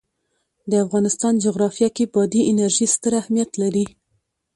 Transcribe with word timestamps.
د 0.69 0.73
افغانستان 0.85 1.33
جغرافیه 1.45 1.89
کې 1.95 2.05
بادي 2.13 2.41
انرژي 2.51 2.85
ستر 2.95 3.11
اهمیت 3.21 3.51
لري. 3.61 3.85